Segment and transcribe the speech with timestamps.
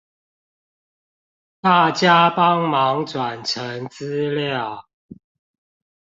[1.61, 4.87] 大家幫忙轉成資料